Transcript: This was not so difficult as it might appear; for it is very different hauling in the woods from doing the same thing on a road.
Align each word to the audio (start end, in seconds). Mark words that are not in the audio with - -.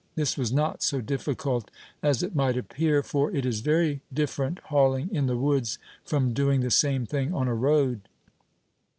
This 0.15 0.35
was 0.35 0.51
not 0.51 0.81
so 0.81 0.99
difficult 0.99 1.69
as 2.01 2.23
it 2.23 2.33
might 2.35 2.57
appear; 2.57 3.03
for 3.03 3.31
it 3.31 3.45
is 3.45 3.59
very 3.59 4.01
different 4.11 4.57
hauling 4.71 5.13
in 5.13 5.27
the 5.27 5.37
woods 5.37 5.77
from 6.03 6.33
doing 6.33 6.61
the 6.61 6.71
same 6.71 7.05
thing 7.05 7.35
on 7.35 7.47
a 7.47 7.53
road. 7.53 8.01